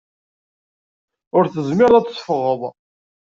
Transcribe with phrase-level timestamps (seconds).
[1.37, 2.61] Ur tezmireḍ ad teffɣeḍ.